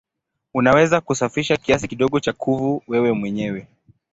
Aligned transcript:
Unaweza 0.53 1.01
kusafisha 1.01 1.57
kiasi 1.57 1.87
kidogo 1.87 2.19
cha 2.19 2.33
kuvu 2.33 2.83
wewe 2.87 3.11
mwenyewe. 3.11 3.67